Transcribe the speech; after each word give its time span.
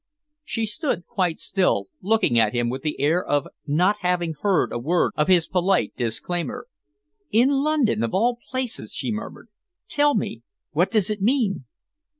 She 0.43 0.65
stood 0.65 1.05
quite 1.05 1.39
still, 1.39 1.85
looking 2.01 2.39
at 2.39 2.53
him 2.55 2.69
with 2.69 2.81
the 2.81 2.99
air 2.99 3.23
of 3.23 3.47
not 3.67 3.97
having 3.99 4.33
heard 4.41 4.71
a 4.73 4.79
word 4.79 5.11
of 5.15 5.27
his 5.27 5.47
polite 5.47 5.93
disclaimer. 5.95 6.65
"In 7.29 7.49
London, 7.63 8.01
of 8.03 8.11
all 8.11 8.39
places," 8.49 8.93
she 8.95 9.11
murmured. 9.11 9.49
"Tell 9.87 10.15
me, 10.15 10.41
what 10.71 10.89
does 10.89 11.11
it 11.11 11.21
mean?" 11.21 11.65